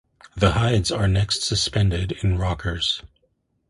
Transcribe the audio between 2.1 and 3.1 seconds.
in rockers.